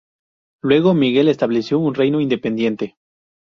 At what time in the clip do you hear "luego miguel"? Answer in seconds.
0.63-1.27